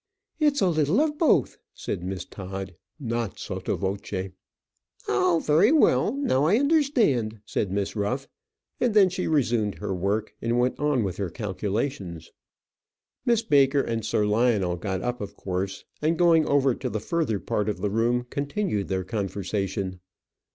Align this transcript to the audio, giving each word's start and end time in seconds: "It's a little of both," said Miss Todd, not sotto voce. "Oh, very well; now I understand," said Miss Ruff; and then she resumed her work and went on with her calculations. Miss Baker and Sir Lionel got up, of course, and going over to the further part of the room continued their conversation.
"It's 0.39 0.61
a 0.61 0.67
little 0.67 0.99
of 1.01 1.19
both," 1.19 1.59
said 1.75 2.01
Miss 2.01 2.25
Todd, 2.25 2.73
not 2.99 3.37
sotto 3.37 3.75
voce. 3.77 4.31
"Oh, 5.07 5.43
very 5.45 5.71
well; 5.71 6.11
now 6.15 6.45
I 6.45 6.57
understand," 6.57 7.39
said 7.45 7.71
Miss 7.71 7.95
Ruff; 7.95 8.27
and 8.79 8.95
then 8.95 9.09
she 9.09 9.27
resumed 9.27 9.75
her 9.75 9.93
work 9.93 10.33
and 10.41 10.57
went 10.57 10.79
on 10.79 11.03
with 11.03 11.17
her 11.17 11.29
calculations. 11.29 12.31
Miss 13.27 13.43
Baker 13.43 13.81
and 13.81 14.03
Sir 14.03 14.25
Lionel 14.25 14.75
got 14.75 15.03
up, 15.03 15.21
of 15.21 15.37
course, 15.37 15.85
and 16.01 16.17
going 16.17 16.47
over 16.47 16.73
to 16.73 16.89
the 16.89 16.99
further 16.99 17.39
part 17.39 17.69
of 17.69 17.77
the 17.77 17.91
room 17.91 18.25
continued 18.31 18.87
their 18.87 19.03
conversation. 19.03 19.99